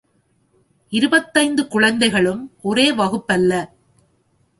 இருபத்தைந்து 0.89 1.67
குழந்தைகளும் 1.67 2.51
ஒரே 2.61 2.91
வகுப்பல்ல. 2.91 3.69